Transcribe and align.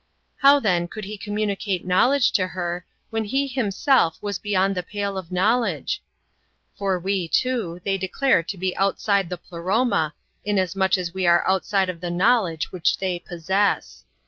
How 0.37 0.59
then 0.59 0.87
could 0.87 1.05
He 1.05 1.15
communi 1.15 1.59
cate 1.59 1.85
knowledge 1.85 2.31
to 2.31 2.47
her, 2.47 2.87
when 3.11 3.23
He 3.23 3.45
Himself 3.45 4.17
was 4.19 4.39
beyond 4.39 4.73
the 4.75 4.81
pale 4.81 5.15
of 5.15 5.31
knowledge? 5.31 6.01
For 6.75 6.97
we, 6.97 7.27
too, 7.27 7.81
they 7.83 7.99
declare 7.99 8.41
to 8.41 8.57
be 8.57 8.75
outside 8.77 9.29
the 9.29 9.37
Pleroma, 9.37 10.15
inasmuch 10.43 10.97
as 10.97 11.13
we 11.13 11.27
are 11.27 11.47
outside 11.47 11.87
of 11.87 12.01
the 12.01 12.09
knowledore 12.09 12.57
which 12.71 12.97
they 12.97 13.19
possess. 13.19 14.03